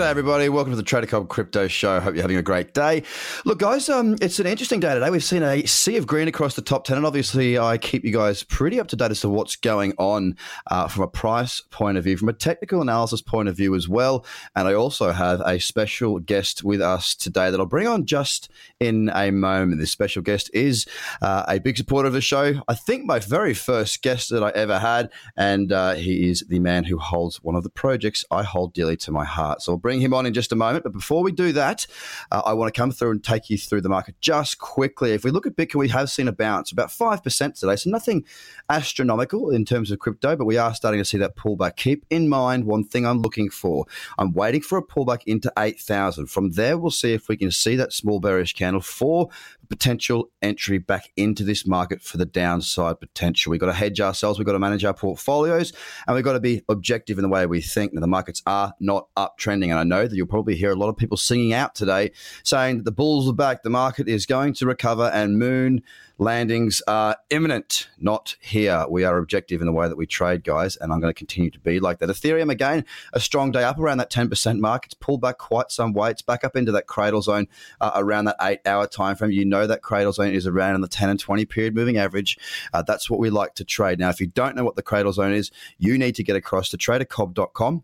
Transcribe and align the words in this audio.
G'day, 0.00 0.08
everybody. 0.08 0.48
Welcome 0.48 0.72
to 0.72 0.78
the 0.78 0.82
Trader 0.82 1.06
Cobb 1.06 1.28
Crypto 1.28 1.68
Show. 1.68 2.00
Hope 2.00 2.14
you're 2.14 2.22
having 2.22 2.38
a 2.38 2.42
great 2.42 2.72
day. 2.72 3.02
Look, 3.44 3.58
guys, 3.58 3.90
um, 3.90 4.16
it's 4.22 4.38
an 4.38 4.46
interesting 4.46 4.80
day 4.80 4.94
today. 4.94 5.10
We've 5.10 5.22
seen 5.22 5.42
a 5.42 5.66
sea 5.66 5.98
of 5.98 6.06
green 6.06 6.26
across 6.26 6.54
the 6.56 6.62
top 6.62 6.84
10, 6.84 6.96
and 6.96 7.04
obviously, 7.04 7.58
I 7.58 7.76
keep 7.76 8.02
you 8.02 8.10
guys 8.10 8.42
pretty 8.42 8.80
up 8.80 8.88
to 8.88 8.96
date 8.96 9.10
as 9.10 9.20
to 9.20 9.28
what's 9.28 9.56
going 9.56 9.92
on 9.98 10.38
uh, 10.68 10.88
from 10.88 11.02
a 11.02 11.06
price 11.06 11.60
point 11.70 11.98
of 11.98 12.04
view, 12.04 12.16
from 12.16 12.30
a 12.30 12.32
technical 12.32 12.80
analysis 12.80 13.20
point 13.20 13.50
of 13.50 13.58
view 13.58 13.74
as 13.74 13.90
well. 13.90 14.24
And 14.56 14.66
I 14.66 14.72
also 14.72 15.12
have 15.12 15.42
a 15.42 15.60
special 15.60 16.18
guest 16.18 16.64
with 16.64 16.80
us 16.80 17.14
today 17.14 17.50
that 17.50 17.60
I'll 17.60 17.66
bring 17.66 17.86
on 17.86 18.06
just 18.06 18.50
in 18.80 19.10
a 19.14 19.30
moment. 19.30 19.80
This 19.80 19.90
special 19.90 20.22
guest 20.22 20.50
is 20.54 20.86
uh, 21.20 21.44
a 21.46 21.60
big 21.60 21.76
supporter 21.76 22.06
of 22.06 22.14
the 22.14 22.22
show. 22.22 22.62
I 22.68 22.74
think 22.74 23.04
my 23.04 23.18
very 23.18 23.52
first 23.52 24.00
guest 24.00 24.30
that 24.30 24.42
I 24.42 24.48
ever 24.52 24.78
had, 24.78 25.10
and 25.36 25.70
uh, 25.70 25.92
he 25.92 26.30
is 26.30 26.42
the 26.48 26.58
man 26.58 26.84
who 26.84 26.96
holds 26.96 27.42
one 27.42 27.54
of 27.54 27.64
the 27.64 27.68
projects 27.68 28.24
I 28.30 28.44
hold 28.44 28.72
dearly 28.72 28.96
to 28.96 29.12
my 29.12 29.26
heart. 29.26 29.60
So 29.60 29.72
I'll 29.72 29.89
bring 29.89 29.89
him 29.98 30.12
on 30.12 30.26
in 30.26 30.34
just 30.34 30.52
a 30.52 30.56
moment. 30.56 30.84
But 30.84 30.92
before 30.92 31.22
we 31.22 31.32
do 31.32 31.52
that, 31.52 31.86
uh, 32.30 32.42
I 32.44 32.52
want 32.52 32.72
to 32.72 32.78
come 32.78 32.92
through 32.92 33.12
and 33.12 33.24
take 33.24 33.48
you 33.48 33.56
through 33.56 33.80
the 33.80 33.88
market 33.88 34.14
just 34.20 34.58
quickly. 34.58 35.12
If 35.12 35.24
we 35.24 35.30
look 35.30 35.46
at 35.46 35.56
Bitcoin, 35.56 35.76
we 35.76 35.88
have 35.88 36.10
seen 36.10 36.28
a 36.28 36.32
bounce, 36.32 36.70
about 36.70 36.90
5% 36.90 37.54
today. 37.58 37.76
So 37.76 37.88
nothing 37.88 38.24
astronomical 38.68 39.50
in 39.50 39.64
terms 39.64 39.90
of 39.90 39.98
crypto, 39.98 40.36
but 40.36 40.44
we 40.44 40.58
are 40.58 40.74
starting 40.74 41.00
to 41.00 41.04
see 41.04 41.18
that 41.18 41.34
pullback. 41.34 41.76
Keep 41.76 42.04
in 42.10 42.28
mind 42.28 42.66
one 42.66 42.84
thing 42.84 43.06
I'm 43.06 43.22
looking 43.22 43.48
for. 43.48 43.86
I'm 44.18 44.32
waiting 44.32 44.60
for 44.60 44.76
a 44.76 44.86
pullback 44.86 45.22
into 45.26 45.50
8,000. 45.58 46.26
From 46.26 46.50
there, 46.50 46.76
we'll 46.76 46.90
see 46.90 47.14
if 47.14 47.28
we 47.28 47.38
can 47.38 47.50
see 47.50 47.74
that 47.76 47.94
small 47.94 48.20
bearish 48.20 48.52
candle 48.52 48.82
for 48.82 49.30
potential 49.70 50.30
entry 50.42 50.78
back 50.78 51.10
into 51.16 51.44
this 51.44 51.66
market 51.66 52.02
for 52.02 52.18
the 52.18 52.26
downside 52.26 53.00
potential. 53.00 53.50
We've 53.50 53.60
got 53.60 53.66
to 53.66 53.72
hedge 53.72 54.00
ourselves, 54.00 54.38
we've 54.38 54.44
got 54.44 54.52
to 54.52 54.58
manage 54.58 54.84
our 54.84 54.92
portfolios, 54.92 55.72
and 56.06 56.14
we've 56.14 56.24
got 56.24 56.34
to 56.34 56.40
be 56.40 56.62
objective 56.68 57.16
in 57.16 57.22
the 57.22 57.28
way 57.28 57.46
we 57.46 57.62
think. 57.62 57.94
Now, 57.94 58.00
the 58.00 58.08
markets 58.08 58.42
are 58.46 58.74
not 58.80 59.08
uptrending, 59.16 59.70
and 59.70 59.78
I 59.80 59.84
know 59.84 60.06
that 60.06 60.14
you'll 60.14 60.26
probably 60.26 60.56
hear 60.56 60.70
a 60.70 60.76
lot 60.76 60.90
of 60.90 60.96
people 60.96 61.16
singing 61.16 61.52
out 61.54 61.74
today 61.74 62.12
saying 62.44 62.78
that 62.78 62.84
the 62.84 62.92
bulls 62.92 63.28
are 63.28 63.32
back, 63.34 63.62
the 63.62 63.70
market 63.70 64.08
is 64.08 64.26
going 64.26 64.54
to 64.54 64.66
recover, 64.66 65.10
and 65.12 65.38
moon 65.38 65.82
landings 66.20 66.82
are 66.86 67.16
imminent, 67.30 67.88
not 67.98 68.36
here. 68.40 68.84
We 68.90 69.04
are 69.04 69.16
objective 69.16 69.62
in 69.62 69.66
the 69.66 69.72
way 69.72 69.88
that 69.88 69.96
we 69.96 70.06
trade, 70.06 70.44
guys, 70.44 70.76
and 70.76 70.92
I'm 70.92 71.00
going 71.00 71.12
to 71.12 71.18
continue 71.18 71.50
to 71.50 71.58
be 71.58 71.80
like 71.80 71.98
that. 72.00 72.10
Ethereum, 72.10 72.50
again, 72.50 72.84
a 73.14 73.20
strong 73.20 73.50
day 73.50 73.64
up 73.64 73.78
around 73.78 73.98
that 73.98 74.10
10% 74.10 74.58
mark. 74.58 74.84
It's 74.84 74.94
pulled 74.94 75.22
back 75.22 75.38
quite 75.38 75.70
some 75.70 75.94
way. 75.94 76.10
It's 76.10 76.20
back 76.20 76.44
up 76.44 76.56
into 76.56 76.72
that 76.72 76.86
cradle 76.86 77.22
zone 77.22 77.48
uh, 77.80 77.92
around 77.94 78.26
that 78.26 78.36
eight 78.42 78.60
hour 78.66 78.86
time 78.86 79.16
frame. 79.16 79.30
You 79.30 79.46
know 79.46 79.66
that 79.66 79.82
cradle 79.82 80.12
zone 80.12 80.34
is 80.34 80.46
around 80.46 80.74
in 80.74 80.82
the 80.82 80.88
10 80.88 81.08
and 81.08 81.18
20 81.18 81.46
period 81.46 81.74
moving 81.74 81.96
average. 81.96 82.38
Uh, 82.74 82.82
that's 82.82 83.08
what 83.08 83.18
we 83.18 83.30
like 83.30 83.54
to 83.54 83.64
trade. 83.64 83.98
Now, 83.98 84.10
if 84.10 84.20
you 84.20 84.26
don't 84.26 84.54
know 84.54 84.64
what 84.64 84.76
the 84.76 84.82
cradle 84.82 85.12
zone 85.12 85.32
is, 85.32 85.50
you 85.78 85.96
need 85.96 86.14
to 86.16 86.22
get 86.22 86.36
across 86.36 86.68
to 86.70 86.76
tradercobb.com 86.76 87.82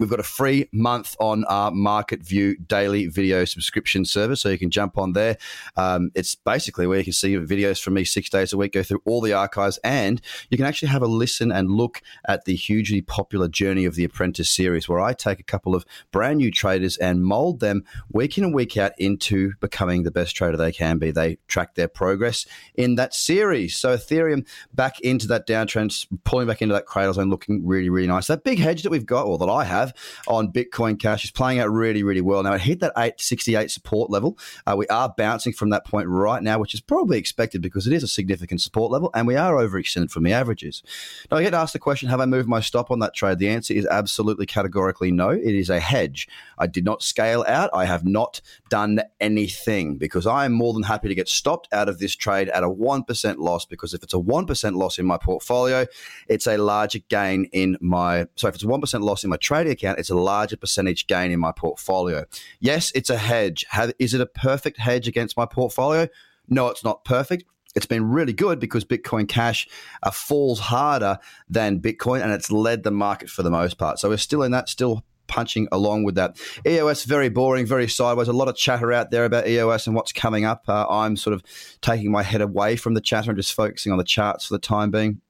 We've 0.00 0.10
got 0.10 0.18
a 0.18 0.24
free 0.24 0.68
month 0.72 1.14
on 1.20 1.44
our 1.44 1.70
Market 1.70 2.20
View 2.20 2.56
daily 2.56 3.06
video 3.06 3.44
subscription 3.44 4.04
service, 4.04 4.40
so 4.40 4.48
you 4.48 4.58
can 4.58 4.70
jump 4.70 4.98
on 4.98 5.12
there. 5.12 5.36
Um, 5.76 6.10
it's 6.16 6.34
basically 6.34 6.88
where 6.88 6.98
you 6.98 7.04
can 7.04 7.12
see 7.12 7.36
videos 7.36 7.80
from 7.80 7.94
me 7.94 8.04
six 8.04 8.28
days 8.28 8.52
a 8.52 8.56
week, 8.56 8.72
go 8.72 8.82
through 8.82 9.02
all 9.04 9.20
the 9.20 9.32
archives, 9.32 9.78
and 9.84 10.20
you 10.50 10.56
can 10.56 10.66
actually 10.66 10.88
have 10.88 11.02
a 11.02 11.06
listen 11.06 11.52
and 11.52 11.70
look 11.70 12.02
at 12.26 12.44
the 12.44 12.56
hugely 12.56 13.02
popular 13.02 13.46
Journey 13.46 13.84
of 13.84 13.94
the 13.94 14.02
Apprentice 14.02 14.50
series, 14.50 14.88
where 14.88 14.98
I 14.98 15.12
take 15.12 15.38
a 15.38 15.44
couple 15.44 15.76
of 15.76 15.84
brand 16.10 16.38
new 16.38 16.50
traders 16.50 16.96
and 16.96 17.22
mold 17.22 17.60
them 17.60 17.84
week 18.10 18.36
in 18.36 18.42
and 18.42 18.52
week 18.52 18.76
out 18.76 18.92
into 18.98 19.52
becoming 19.60 20.02
the 20.02 20.10
best 20.10 20.34
trader 20.34 20.56
they 20.56 20.72
can 20.72 20.98
be. 20.98 21.12
They 21.12 21.38
track 21.46 21.76
their 21.76 21.88
progress 21.88 22.46
in 22.74 22.96
that 22.96 23.14
series. 23.14 23.76
So 23.76 23.96
Ethereum 23.96 24.44
back 24.72 24.98
into 25.00 25.28
that 25.28 25.46
downtrend, 25.46 26.06
pulling 26.24 26.48
back 26.48 26.62
into 26.62 26.74
that 26.74 26.86
cradle 26.86 27.12
zone, 27.12 27.30
looking 27.30 27.64
really, 27.64 27.90
really 27.90 28.08
nice. 28.08 28.26
That 28.26 28.42
big 28.42 28.58
hedge 28.58 28.82
that 28.82 28.90
we've 28.90 29.06
got, 29.06 29.26
or 29.26 29.38
that 29.38 29.48
I 29.48 29.62
have 29.62 29.83
have 29.84 29.94
on 30.26 30.52
Bitcoin 30.52 30.98
Cash 30.98 31.24
is 31.24 31.30
playing 31.30 31.58
out 31.60 31.70
really, 31.70 32.02
really 32.02 32.20
well. 32.20 32.42
Now, 32.42 32.54
it 32.54 32.62
hit 32.62 32.80
that 32.80 32.92
868 32.96 33.70
support 33.70 34.10
level. 34.10 34.38
Uh, 34.66 34.74
we 34.76 34.86
are 34.88 35.12
bouncing 35.16 35.52
from 35.52 35.70
that 35.70 35.84
point 35.86 36.08
right 36.08 36.42
now, 36.42 36.58
which 36.58 36.74
is 36.74 36.80
probably 36.80 37.18
expected 37.18 37.62
because 37.62 37.86
it 37.86 37.92
is 37.92 38.02
a 38.02 38.08
significant 38.08 38.60
support 38.60 38.90
level 38.90 39.10
and 39.14 39.26
we 39.26 39.36
are 39.36 39.54
overextended 39.54 40.10
from 40.10 40.24
the 40.24 40.32
averages. 40.32 40.82
Now, 41.30 41.38
I 41.38 41.42
get 41.42 41.54
asked 41.54 41.72
the 41.72 41.78
question 41.78 42.08
have 42.08 42.20
I 42.20 42.26
moved 42.26 42.48
my 42.48 42.60
stop 42.60 42.90
on 42.90 42.98
that 43.00 43.14
trade? 43.14 43.38
The 43.38 43.48
answer 43.48 43.74
is 43.74 43.86
absolutely 43.86 44.46
categorically 44.46 45.10
no. 45.10 45.30
It 45.30 45.54
is 45.54 45.70
a 45.70 45.80
hedge. 45.80 46.28
I 46.58 46.66
did 46.66 46.84
not 46.84 47.02
scale 47.02 47.44
out. 47.46 47.70
I 47.72 47.84
have 47.84 48.04
not 48.04 48.40
done 48.68 49.00
anything 49.20 49.96
because 49.96 50.26
I 50.26 50.44
am 50.44 50.52
more 50.52 50.72
than 50.72 50.82
happy 50.82 51.08
to 51.08 51.14
get 51.14 51.28
stopped 51.28 51.68
out 51.72 51.88
of 51.88 51.98
this 51.98 52.14
trade 52.14 52.48
at 52.48 52.62
a 52.62 52.68
1% 52.68 53.38
loss 53.38 53.64
because 53.64 53.94
if 53.94 54.02
it's 54.02 54.14
a 54.14 54.18
1% 54.18 54.76
loss 54.76 54.98
in 54.98 55.06
my 55.06 55.18
portfolio, 55.18 55.86
it's 56.28 56.46
a 56.46 56.56
larger 56.56 57.00
gain 57.08 57.44
in 57.52 57.76
my. 57.80 58.26
So 58.36 58.48
if 58.48 58.54
it's 58.54 58.64
a 58.64 58.66
1% 58.66 59.00
loss 59.00 59.24
in 59.24 59.30
my 59.30 59.36
trading 59.36 59.72
account, 59.74 59.98
it's 59.98 60.10
a 60.10 60.16
larger 60.16 60.56
percentage 60.56 61.06
gain 61.06 61.30
in 61.30 61.40
my 61.40 61.52
portfolio. 61.52 62.24
Yes, 62.60 62.90
it's 62.94 63.10
a 63.10 63.16
hedge. 63.16 63.64
Is 63.98 64.14
it 64.14 64.20
a 64.20 64.26
perfect 64.26 64.78
hedge 64.78 65.06
against 65.08 65.36
my 65.36 65.46
portfolio? 65.46 66.08
No, 66.48 66.68
it's 66.68 66.84
not 66.84 67.04
perfect. 67.04 67.44
It's 67.74 67.86
been 67.86 68.08
really 68.08 68.32
good 68.32 68.60
because 68.60 68.84
Bitcoin 68.84 69.28
Cash 69.28 69.68
uh, 70.02 70.10
falls 70.10 70.60
harder 70.60 71.18
than 71.48 71.80
Bitcoin 71.80 72.22
and 72.22 72.32
it's 72.32 72.50
led 72.50 72.84
the 72.84 72.90
market 72.90 73.28
for 73.28 73.42
the 73.42 73.50
most 73.50 73.78
part. 73.78 73.98
So 73.98 74.08
we're 74.08 74.16
still 74.16 74.44
in 74.44 74.52
that, 74.52 74.68
still 74.68 75.04
punching 75.26 75.68
along 75.72 76.04
with 76.04 76.14
that. 76.14 76.38
EOS, 76.66 77.04
very 77.04 77.28
boring, 77.28 77.66
very 77.66 77.88
sideways. 77.88 78.28
A 78.28 78.32
lot 78.32 78.48
of 78.48 78.56
chatter 78.56 78.92
out 78.92 79.10
there 79.10 79.24
about 79.24 79.48
EOS 79.48 79.86
and 79.86 79.96
what's 79.96 80.12
coming 80.12 80.44
up. 80.44 80.64
Uh, 80.68 80.86
I'm 80.88 81.16
sort 81.16 81.34
of 81.34 81.42
taking 81.80 82.12
my 82.12 82.22
head 82.22 82.40
away 82.40 82.76
from 82.76 82.94
the 82.94 83.00
chatter 83.00 83.30
and 83.30 83.38
just 83.38 83.54
focusing 83.54 83.90
on 83.90 83.98
the 83.98 84.04
charts 84.04 84.46
for 84.46 84.54
the 84.54 84.58
time 84.60 84.90
being. 84.90 85.20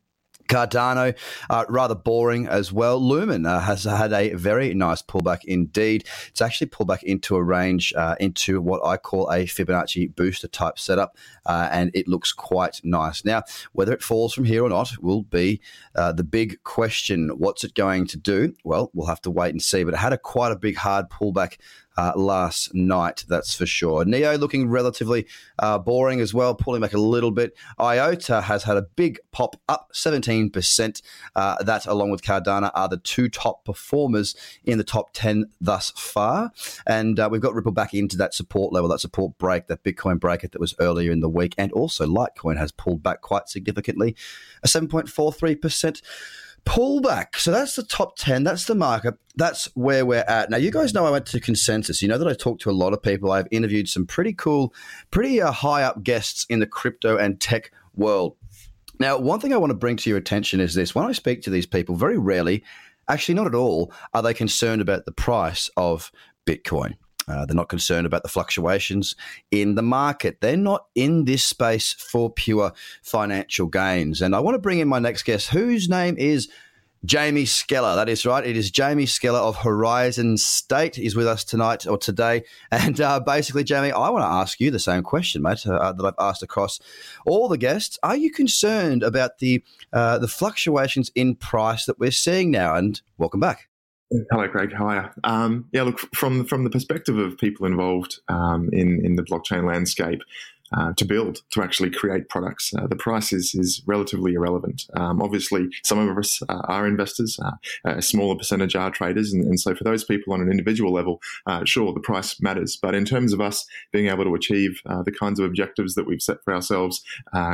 Cardano, 0.48 1.16
uh, 1.50 1.64
rather 1.68 1.94
boring 1.94 2.46
as 2.46 2.72
well. 2.72 2.98
Lumen 2.98 3.46
uh, 3.46 3.60
has 3.60 3.84
had 3.84 4.12
a 4.12 4.34
very 4.34 4.74
nice 4.74 5.02
pullback 5.02 5.44
indeed. 5.44 6.04
It's 6.28 6.42
actually 6.42 6.68
pulled 6.68 6.88
back 6.88 7.02
into 7.02 7.36
a 7.36 7.42
range, 7.42 7.92
uh, 7.96 8.16
into 8.20 8.60
what 8.60 8.84
I 8.84 8.96
call 8.96 9.30
a 9.30 9.44
Fibonacci 9.44 10.14
booster 10.14 10.48
type 10.48 10.78
setup, 10.78 11.16
uh, 11.46 11.68
and 11.70 11.90
it 11.94 12.08
looks 12.08 12.32
quite 12.32 12.80
nice. 12.84 13.24
Now, 13.24 13.42
whether 13.72 13.92
it 13.92 14.02
falls 14.02 14.34
from 14.34 14.44
here 14.44 14.64
or 14.64 14.68
not 14.68 15.02
will 15.02 15.22
be 15.22 15.60
uh, 15.94 16.12
the 16.12 16.24
big 16.24 16.62
question. 16.64 17.30
What's 17.30 17.64
it 17.64 17.74
going 17.74 18.06
to 18.08 18.16
do? 18.16 18.54
Well, 18.64 18.90
we'll 18.94 19.08
have 19.08 19.22
to 19.22 19.30
wait 19.30 19.50
and 19.50 19.62
see. 19.62 19.84
But 19.84 19.94
it 19.94 19.98
had 19.98 20.12
a 20.12 20.18
quite 20.18 20.52
a 20.52 20.56
big 20.56 20.76
hard 20.76 21.08
pullback 21.08 21.58
uh, 21.96 22.12
last 22.16 22.74
night, 22.74 23.24
that's 23.28 23.54
for 23.54 23.66
sure. 23.66 24.04
Neo 24.04 24.36
looking 24.36 24.68
relatively 24.68 25.26
uh, 25.58 25.78
boring 25.78 26.20
as 26.20 26.34
well, 26.34 26.54
pulling 26.54 26.80
back 26.80 26.92
a 26.92 26.98
little 26.98 27.30
bit. 27.30 27.56
IOTA 27.80 28.42
has 28.42 28.64
had 28.64 28.76
a 28.76 28.82
big 28.82 29.18
pop 29.32 29.56
up, 29.68 29.90
17%. 29.92 31.02
Uh, 31.36 31.62
that, 31.62 31.86
along 31.86 32.10
with 32.10 32.22
Cardano, 32.22 32.70
are 32.74 32.88
the 32.88 32.96
two 32.96 33.28
top 33.28 33.64
performers 33.64 34.34
in 34.64 34.78
the 34.78 34.84
top 34.84 35.10
10 35.12 35.50
thus 35.60 35.90
far. 35.96 36.52
And 36.86 37.18
uh, 37.18 37.28
we've 37.30 37.40
got 37.40 37.54
Ripple 37.54 37.72
back 37.72 37.94
into 37.94 38.16
that 38.16 38.34
support 38.34 38.72
level, 38.72 38.88
that 38.90 39.00
support 39.00 39.38
break, 39.38 39.68
that 39.68 39.84
Bitcoin 39.84 40.18
break 40.18 40.42
that 40.42 40.60
was 40.60 40.74
earlier 40.80 41.12
in 41.12 41.20
the 41.20 41.28
week. 41.28 41.54
And 41.58 41.72
also, 41.72 42.06
Litecoin 42.06 42.58
has 42.58 42.72
pulled 42.72 43.02
back 43.02 43.20
quite 43.20 43.48
significantly, 43.48 44.16
a 44.62 44.68
7.43% 44.68 46.02
pullback. 46.64 47.36
So 47.36 47.50
that's 47.50 47.76
the 47.76 47.82
top 47.82 48.16
10. 48.16 48.44
That's 48.44 48.64
the 48.64 48.74
market. 48.74 49.14
That's 49.36 49.66
where 49.74 50.06
we're 50.06 50.24
at. 50.26 50.50
Now, 50.50 50.56
you 50.56 50.70
guys 50.70 50.94
know 50.94 51.06
I 51.06 51.10
went 51.10 51.26
to 51.26 51.40
Consensus. 51.40 52.02
You 52.02 52.08
know 52.08 52.18
that 52.18 52.28
I 52.28 52.34
talked 52.34 52.62
to 52.62 52.70
a 52.70 52.72
lot 52.72 52.92
of 52.92 53.02
people. 53.02 53.32
I've 53.32 53.48
interviewed 53.50 53.88
some 53.88 54.06
pretty 54.06 54.32
cool, 54.32 54.72
pretty 55.10 55.40
uh, 55.40 55.52
high 55.52 55.82
up 55.82 56.02
guests 56.02 56.46
in 56.48 56.60
the 56.60 56.66
crypto 56.66 57.16
and 57.16 57.40
tech 57.40 57.70
world. 57.94 58.36
Now, 59.00 59.18
one 59.18 59.40
thing 59.40 59.52
I 59.52 59.58
want 59.58 59.70
to 59.70 59.76
bring 59.76 59.96
to 59.96 60.10
your 60.10 60.18
attention 60.18 60.60
is 60.60 60.74
this 60.74 60.94
when 60.94 61.04
I 61.04 61.12
speak 61.12 61.42
to 61.42 61.50
these 61.50 61.66
people, 61.66 61.96
very 61.96 62.16
rarely, 62.16 62.62
actually, 63.08 63.34
not 63.34 63.46
at 63.46 63.54
all, 63.54 63.92
are 64.12 64.22
they 64.22 64.34
concerned 64.34 64.80
about 64.80 65.04
the 65.04 65.12
price 65.12 65.68
of 65.76 66.12
Bitcoin. 66.46 66.94
Uh, 67.26 67.46
they're 67.46 67.56
not 67.56 67.68
concerned 67.68 68.06
about 68.06 68.22
the 68.22 68.28
fluctuations 68.28 69.16
in 69.50 69.74
the 69.74 69.82
market. 69.82 70.40
They're 70.40 70.56
not 70.56 70.86
in 70.94 71.24
this 71.24 71.44
space 71.44 71.92
for 71.92 72.30
pure 72.30 72.72
financial 73.02 73.66
gains. 73.66 74.20
And 74.20 74.34
I 74.34 74.40
want 74.40 74.54
to 74.54 74.60
bring 74.60 74.78
in 74.78 74.88
my 74.88 74.98
next 74.98 75.22
guest, 75.22 75.48
whose 75.48 75.88
name 75.88 76.16
is 76.18 76.48
Jamie 77.04 77.44
Skella. 77.44 77.96
That 77.96 78.08
is 78.08 78.24
right. 78.24 78.46
It 78.46 78.56
is 78.56 78.70
Jamie 78.70 79.04
Skella 79.04 79.40
of 79.40 79.56
Horizon 79.56 80.38
State. 80.38 80.96
He's 80.96 81.14
with 81.14 81.26
us 81.26 81.44
tonight 81.44 81.86
or 81.86 81.98
today. 81.98 82.44
And 82.70 83.00
uh, 83.00 83.20
basically, 83.20 83.64
Jamie, 83.64 83.92
I 83.92 84.08
want 84.08 84.22
to 84.22 84.28
ask 84.28 84.58
you 84.60 84.70
the 84.70 84.78
same 84.78 85.02
question, 85.02 85.42
mate, 85.42 85.66
uh, 85.66 85.92
that 85.92 86.04
I've 86.04 86.14
asked 86.18 86.42
across 86.42 86.80
all 87.26 87.48
the 87.48 87.58
guests. 87.58 87.98
Are 88.02 88.16
you 88.16 88.30
concerned 88.30 89.02
about 89.02 89.38
the 89.38 89.62
uh, 89.92 90.18
the 90.18 90.28
fluctuations 90.28 91.10
in 91.14 91.36
price 91.36 91.84
that 91.86 91.98
we're 91.98 92.10
seeing 92.10 92.50
now? 92.50 92.74
And 92.74 93.00
welcome 93.18 93.40
back. 93.40 93.68
Hello, 94.30 94.48
Craig. 94.48 94.70
You? 94.70 95.10
Um, 95.24 95.66
yeah, 95.72 95.82
look 95.82 95.98
from 96.14 96.44
from 96.44 96.64
the 96.64 96.70
perspective 96.70 97.18
of 97.18 97.38
people 97.38 97.66
involved 97.66 98.20
um, 98.28 98.68
in 98.72 99.04
in 99.04 99.16
the 99.16 99.22
blockchain 99.22 99.66
landscape, 99.66 100.20
uh, 100.76 100.92
to 100.94 101.04
build, 101.04 101.42
to 101.50 101.62
actually 101.62 101.90
create 101.90 102.28
products. 102.28 102.72
Uh, 102.76 102.86
the 102.86 102.96
price 102.96 103.32
is, 103.32 103.54
is 103.54 103.82
relatively 103.86 104.34
irrelevant. 104.34 104.84
Um, 104.96 105.22
obviously, 105.22 105.68
some 105.84 105.98
of 105.98 106.18
us 106.18 106.42
uh, 106.48 106.62
are 106.64 106.86
investors, 106.86 107.38
uh, 107.44 107.52
a 107.84 108.02
smaller 108.02 108.34
percentage 108.36 108.74
are 108.74 108.90
traders. 108.90 109.32
And, 109.32 109.44
and, 109.44 109.60
so 109.60 109.74
for 109.74 109.84
those 109.84 110.04
people 110.04 110.32
on 110.32 110.40
an 110.40 110.50
individual 110.50 110.92
level, 110.92 111.20
uh, 111.46 111.64
sure, 111.64 111.92
the 111.92 112.00
price 112.00 112.40
matters. 112.40 112.76
But 112.76 112.94
in 112.94 113.04
terms 113.04 113.32
of 113.32 113.40
us 113.40 113.64
being 113.92 114.08
able 114.08 114.24
to 114.24 114.34
achieve 114.34 114.80
the 114.84 115.12
kinds 115.12 115.38
of 115.38 115.46
objectives 115.46 115.94
that 115.94 116.06
we've 116.06 116.20
set 116.20 116.42
for 116.44 116.52
ourselves, 116.52 117.02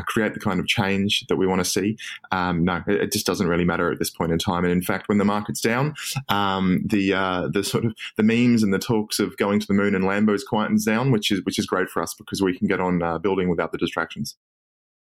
create 0.06 0.34
the 0.34 0.40
kind 0.40 0.58
of 0.58 0.66
change 0.66 1.26
that 1.28 1.36
we 1.36 1.46
want 1.46 1.60
to 1.60 1.64
see, 1.64 1.96
um, 2.32 2.64
no, 2.64 2.82
it, 2.86 3.02
it, 3.02 3.12
just 3.12 3.26
doesn't 3.26 3.48
really 3.48 3.64
matter 3.64 3.92
at 3.92 3.98
this 3.98 4.10
point 4.10 4.32
in 4.32 4.38
time. 4.38 4.64
And 4.64 4.72
in 4.72 4.82
fact, 4.82 5.08
when 5.08 5.18
the 5.18 5.24
market's 5.24 5.60
down, 5.60 5.94
um, 6.28 6.82
the 6.84 7.10
the 7.52 7.62
sort 7.62 7.84
of 7.84 7.94
the 8.16 8.22
memes 8.22 8.62
and 8.62 8.72
the 8.72 8.78
talks 8.78 9.18
of 9.18 9.36
going 9.36 9.60
to 9.60 9.66
the 9.66 9.74
moon 9.74 9.94
and 9.94 10.04
Lambos 10.04 10.40
quietens 10.50 10.84
down, 10.84 11.12
which 11.12 11.30
is 11.30 11.44
which 11.44 11.58
is 11.58 11.66
great 11.66 11.90
for 11.90 12.02
us 12.02 12.14
because 12.14 12.42
we 12.42 12.56
can 12.56 12.66
get 12.66 12.80
on 12.80 13.02
uh, 13.10 13.18
building 13.18 13.48
without 13.48 13.72
the 13.72 13.78
distractions. 13.78 14.36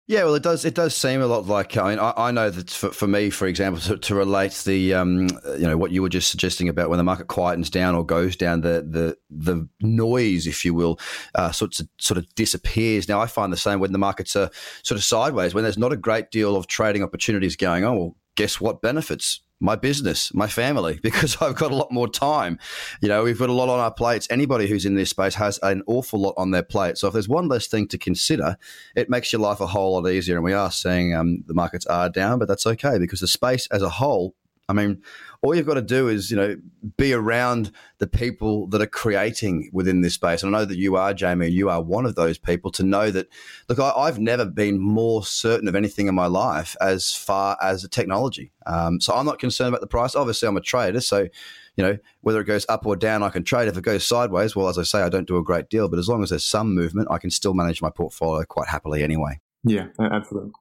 Yeah, 0.07 0.25
well, 0.25 0.35
it 0.35 0.43
does. 0.43 0.67
It 0.67 0.75
does 0.75 0.95
seem 0.95 1.23
a 1.23 1.27
lot 1.27 1.47
like. 1.47 1.79
I 1.79 1.89
mean, 1.89 1.99
I, 1.99 2.13
I 2.15 2.31
know 2.31 2.51
that 2.51 2.69
for, 2.69 2.91
for, 2.91 3.07
me, 3.07 3.31
for 3.31 3.47
example, 3.47 3.81
to, 3.81 3.97
to 3.97 4.15
relate 4.15 4.53
the, 4.67 4.93
um, 4.93 5.29
you 5.57 5.67
know, 5.67 5.79
what 5.79 5.93
you 5.93 6.03
were 6.03 6.11
just 6.11 6.31
suggesting 6.31 6.69
about 6.69 6.91
when 6.91 6.99
the 6.99 7.05
market 7.05 7.29
quietens 7.29 7.71
down 7.71 7.95
or 7.95 8.05
goes 8.05 8.37
down, 8.37 8.61
the 8.61 8.87
the 8.87 9.17
the 9.31 9.67
noise, 9.81 10.47
if 10.47 10.63
you 10.63 10.75
will, 10.75 11.01
uh, 11.37 11.53
sort 11.53 11.81
of 11.81 11.89
sort 11.99 12.19
of 12.19 12.27
disappears. 12.35 13.09
Now, 13.09 13.19
I 13.19 13.27
find 13.27 13.51
the 13.51 13.57
same 13.57 13.81
when 13.81 13.93
the 13.93 13.99
markets 13.99 14.37
are 14.37 14.51
sort 14.83 14.99
of 14.99 15.05
sideways, 15.05 15.55
when 15.55 15.65
there's 15.65 15.79
not 15.79 15.93
a 15.93 15.97
great 15.97 16.31
deal 16.31 16.55
of 16.55 16.67
trading 16.67 17.03
opportunities 17.03 17.57
going 17.57 17.85
on. 17.85 17.97
Well, 17.97 18.15
guess 18.37 18.61
what 18.61 18.83
benefits 18.83 19.41
my 19.61 19.77
business, 19.77 20.33
my 20.35 20.47
family, 20.47 20.99
because 21.03 21.41
I've 21.41 21.55
got 21.55 21.73
a 21.73 21.77
lot 21.77 21.91
more 21.93 22.09
time. 22.09 22.59
You 23.01 23.09
know, 23.09 23.25
we've 23.25 23.39
got 23.39 23.49
a 23.49 23.53
lot 23.53 23.69
on 23.69 23.81
our 23.81 23.93
plates. 23.93 24.27
Anybody 24.31 24.67
who's 24.67 24.85
in 24.85 24.95
this 24.95 25.11
space 25.11 25.35
has 25.37 25.59
an 25.63 25.83
awful 25.87 26.21
lot 26.21 26.35
on 26.37 26.51
their 26.51 26.63
plate. 26.63 26.99
So 26.99 27.09
if 27.09 27.13
there's 27.13 27.29
one 27.29 27.49
less 27.49 27.67
thing 27.67 27.89
to 27.89 27.99
consider, 27.99 28.57
it 28.95 29.09
makes 29.09 29.33
your 29.33 29.41
life 29.41 29.61
a 29.61 29.67
whole 29.67 29.95
lot 29.95 30.09
easier. 30.11 30.37
And 30.37 30.45
we 30.45 30.53
are 30.53 30.71
seeing 30.71 31.15
um, 31.15 31.45
the 31.47 31.55
markets 31.55 31.87
are 31.87 32.09
down, 32.09 32.39
but 32.39 32.49
that's 32.49 32.67
okay 32.67 32.99
because 32.99 33.21
the 33.21 33.29
space 33.29 33.67
as 33.69 33.83
a 33.83 33.91
whole 33.91 34.35
I 34.69 34.73
mean, 34.73 35.03
all 35.43 35.55
you've 35.55 35.67
got 35.67 35.75
to 35.75 35.83
do 35.83 36.09
is, 36.09 36.31
you 36.31 36.37
know, 36.39 36.57
be 36.97 37.13
around 37.13 37.71
the 37.99 38.07
people 38.07 38.67
that 38.69 38.81
are 38.81 38.87
creating 38.87 39.69
within 39.75 40.01
this 40.01 40.15
space. 40.15 40.43
And 40.43 40.55
I 40.55 40.61
know 40.61 40.65
that 40.65 40.79
you 40.79 40.97
are, 40.97 41.13
Jamie, 41.13 41.47
and 41.47 41.55
you 41.55 41.69
are 41.69 41.83
one 41.83 42.07
of 42.07 42.15
those 42.15 42.39
people 42.39 42.71
to 42.73 42.83
know 42.83 43.11
that, 43.11 43.29
look, 43.69 43.79
I, 43.79 44.07
have 44.07 44.19
never 44.19 44.47
been 44.47 44.79
more 44.79 45.23
certain 45.23 45.69
of 45.69 45.75
anything 45.75 46.07
in 46.07 46.15
my 46.15 46.27
life 46.27 46.77
as 46.81 47.15
far 47.15 47.59
as 47.61 47.83
the 47.83 47.89
technology. 47.89 48.53
Um, 48.65 49.01
so 49.01 49.15
I'm 49.15 49.27
not 49.27 49.39
concerned 49.39 49.69
about 49.69 49.83
the 49.83 49.87
price. 49.87 50.15
Obviously, 50.15 50.49
I'm 50.49 50.57
a 50.57 50.63
trader. 50.63 51.01
So, 51.01 51.29
you 51.77 51.85
know, 51.85 51.99
whether 52.23 52.41
it 52.41 52.45
goes 52.45 52.65
up 52.71 52.87
or 52.87 52.97
down, 52.97 53.23
I 53.23 53.29
can 53.29 53.45
trade. 53.45 53.69
If 53.69 53.77
it 53.77 53.85
goes 53.85 54.07
sideways, 54.07 54.57
well, 54.57 54.69
as 54.69 54.79
I 54.79 54.83
say, 54.85 55.03
I 55.03 55.11
don't 55.11 55.29
do 55.29 55.37
a 55.37 55.45
great 55.45 55.69
deal. 55.69 55.89
But 55.89 55.99
as 55.99 56.09
long 56.09 56.23
as 56.23 56.31
there's 56.31 56.47
some 56.47 56.75
movement, 56.75 57.09
I 57.11 57.19
can 57.19 57.31
still 57.31 57.53
manage 57.53 57.83
my 57.83 57.91
portfolio 57.91 58.45
quite 58.45 58.69
happily 58.69 59.03
anyway. 59.03 59.41
Yeah, 59.63 59.89
absolutely. 59.99 60.53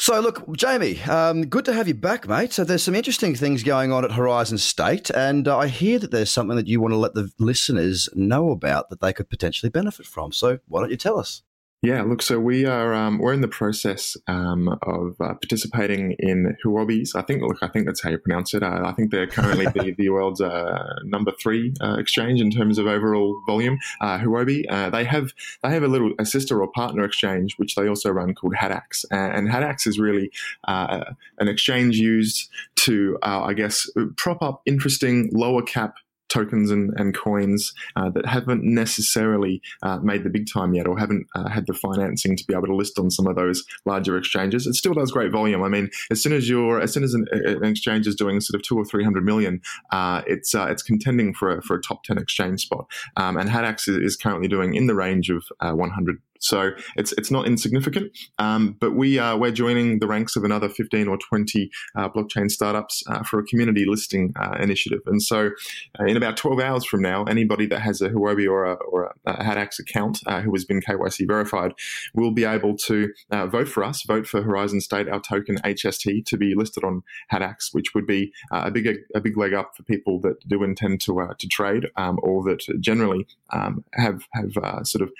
So, 0.00 0.18
look, 0.18 0.50
Jamie, 0.56 0.98
um, 1.02 1.44
good 1.44 1.66
to 1.66 1.74
have 1.74 1.86
you 1.86 1.92
back, 1.92 2.26
mate. 2.26 2.54
So, 2.54 2.64
there's 2.64 2.82
some 2.82 2.94
interesting 2.94 3.34
things 3.34 3.62
going 3.62 3.92
on 3.92 4.02
at 4.02 4.12
Horizon 4.12 4.56
State, 4.56 5.10
and 5.10 5.46
uh, 5.46 5.58
I 5.58 5.66
hear 5.66 5.98
that 5.98 6.10
there's 6.10 6.30
something 6.30 6.56
that 6.56 6.66
you 6.66 6.80
want 6.80 6.92
to 6.92 6.96
let 6.96 7.12
the 7.12 7.30
listeners 7.38 8.08
know 8.14 8.50
about 8.50 8.88
that 8.88 9.02
they 9.02 9.12
could 9.12 9.28
potentially 9.28 9.68
benefit 9.68 10.06
from. 10.06 10.32
So, 10.32 10.60
why 10.68 10.80
don't 10.80 10.90
you 10.90 10.96
tell 10.96 11.18
us? 11.18 11.42
Yeah, 11.82 12.02
look, 12.02 12.20
so 12.20 12.38
we 12.38 12.66
are 12.66 12.92
um, 12.92 13.16
we're 13.18 13.32
in 13.32 13.40
the 13.40 13.48
process 13.48 14.14
um, 14.26 14.68
of 14.82 15.18
uh, 15.18 15.32
participating 15.32 16.12
in 16.18 16.54
Huobi's. 16.62 17.14
I 17.14 17.22
think, 17.22 17.40
look, 17.40 17.56
I 17.62 17.68
think 17.68 17.86
that's 17.86 18.02
how 18.02 18.10
you 18.10 18.18
pronounce 18.18 18.52
it. 18.52 18.62
Uh, 18.62 18.82
I 18.84 18.92
think 18.92 19.10
they're 19.10 19.26
currently 19.26 19.64
the, 19.64 19.94
the 19.96 20.10
world's 20.10 20.42
uh, 20.42 20.98
number 21.04 21.32
three 21.40 21.72
uh, 21.80 21.96
exchange 21.98 22.42
in 22.42 22.50
terms 22.50 22.76
of 22.76 22.86
overall 22.86 23.40
volume. 23.46 23.78
Uh, 24.02 24.18
Huobi, 24.18 24.66
uh, 24.68 24.90
they 24.90 25.04
have 25.04 25.32
they 25.62 25.70
have 25.70 25.82
a 25.82 25.88
little 25.88 26.12
a 26.18 26.26
sister 26.26 26.60
or 26.60 26.70
partner 26.70 27.02
exchange 27.02 27.56
which 27.56 27.76
they 27.76 27.88
also 27.88 28.10
run 28.10 28.34
called 28.34 28.54
Hadax, 28.56 29.06
and 29.10 29.48
Hadax 29.48 29.86
is 29.86 29.98
really 29.98 30.30
an 30.66 31.48
exchange 31.48 31.96
used 31.96 32.50
to, 32.76 33.16
I 33.22 33.54
guess, 33.54 33.88
prop 34.18 34.42
up 34.42 34.60
interesting 34.66 35.30
lower 35.32 35.62
cap 35.62 35.94
tokens 36.30 36.70
and, 36.70 36.92
and 36.96 37.14
coins 37.14 37.74
uh, 37.96 38.08
that 38.10 38.24
haven't 38.26 38.64
necessarily 38.64 39.60
uh, 39.82 39.98
made 39.98 40.24
the 40.24 40.30
big 40.30 40.46
time 40.50 40.74
yet 40.74 40.86
or 40.86 40.98
haven't 40.98 41.26
uh, 41.34 41.48
had 41.48 41.66
the 41.66 41.74
financing 41.74 42.36
to 42.36 42.44
be 42.46 42.54
able 42.54 42.66
to 42.66 42.74
list 42.74 42.98
on 42.98 43.10
some 43.10 43.26
of 43.26 43.36
those 43.36 43.64
larger 43.84 44.16
exchanges. 44.16 44.66
It 44.66 44.74
still 44.74 44.94
does 44.94 45.10
great 45.10 45.32
volume. 45.32 45.62
I 45.62 45.68
mean, 45.68 45.90
as 46.10 46.22
soon 46.22 46.32
as 46.32 46.48
you're, 46.48 46.80
as 46.80 46.92
soon 46.92 47.04
as 47.04 47.14
an, 47.14 47.26
an 47.32 47.64
exchange 47.64 48.06
is 48.06 48.14
doing 48.14 48.40
sort 48.40 48.54
of 48.54 48.62
two 48.62 48.78
or 48.78 48.84
three 48.84 49.04
hundred 49.04 49.24
million, 49.24 49.60
uh, 49.90 50.22
it's 50.26 50.54
uh, 50.54 50.66
it's 50.70 50.82
contending 50.82 51.34
for 51.34 51.58
a, 51.58 51.62
for 51.62 51.76
a 51.76 51.82
top 51.82 52.04
ten 52.04 52.18
exchange 52.18 52.62
spot. 52.62 52.86
Um, 53.16 53.36
and 53.36 53.50
Hadax 53.50 53.88
is, 53.88 54.16
currently 54.20 54.48
doing 54.48 54.74
in 54.74 54.86
the 54.86 54.94
range 54.94 55.30
of 55.30 55.44
uh, 55.60 55.72
100 55.72 56.20
so 56.40 56.70
it's 56.96 57.12
it's 57.12 57.30
not 57.30 57.46
insignificant. 57.46 58.16
Um, 58.38 58.76
but 58.80 58.94
we 58.94 59.18
are 59.18 59.38
we're 59.38 59.52
joining 59.52 60.00
the 60.00 60.06
ranks 60.06 60.36
of 60.36 60.44
another 60.44 60.68
15 60.68 61.06
or 61.06 61.18
20 61.18 61.70
uh, 61.96 62.08
blockchain 62.08 62.50
startups 62.50 63.02
uh, 63.08 63.22
for 63.22 63.38
a 63.38 63.44
community 63.44 63.84
listing 63.86 64.32
uh, 64.36 64.56
initiative. 64.58 65.00
And 65.06 65.22
so 65.22 65.50
uh, 65.98 66.04
in 66.04 66.16
about 66.16 66.36
12 66.36 66.60
hours 66.60 66.84
from 66.84 67.02
now, 67.02 67.24
anybody 67.24 67.66
that 67.66 67.80
has 67.80 68.00
a 68.00 68.08
Huobi 68.08 68.50
or 68.50 68.64
a, 68.64 68.74
or 68.74 69.14
a, 69.26 69.34
Hadax 69.40 69.78
account 69.78 70.20
uh, 70.26 70.40
who 70.40 70.52
has 70.52 70.64
been 70.64 70.80
KYC 70.80 71.26
verified 71.26 71.72
will 72.14 72.30
be 72.30 72.44
able 72.44 72.76
to 72.76 73.12
uh, 73.30 73.46
vote 73.46 73.68
for 73.68 73.84
us, 73.84 74.02
vote 74.02 74.26
for 74.26 74.42
Horizon 74.42 74.80
State, 74.80 75.08
our 75.08 75.20
token 75.20 75.56
HST, 75.58 76.24
to 76.26 76.36
be 76.36 76.54
listed 76.54 76.84
on 76.84 77.02
Hadax, 77.32 77.72
which 77.72 77.94
would 77.94 78.06
be 78.06 78.32
a 78.50 78.70
big 78.70 78.86
a 79.14 79.20
big 79.20 79.36
leg 79.36 79.54
up 79.54 79.76
for 79.76 79.82
people 79.82 80.20
that 80.20 80.36
do 80.48 80.62
intend 80.62 81.00
to 81.02 81.28
to 81.38 81.48
trade 81.48 81.86
um, 81.96 82.18
or 82.22 82.42
that 82.44 82.62
generally 82.80 83.26
um, 83.50 83.84
have 83.94 84.22
have 84.32 84.86
sort 84.86 85.02
of 85.02 85.10